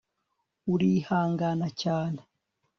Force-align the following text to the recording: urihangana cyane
urihangana 0.73 1.67
cyane 1.81 2.21